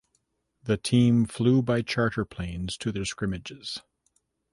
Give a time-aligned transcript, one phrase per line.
[0.63, 3.83] The team flew by charter planes to their scrimmages.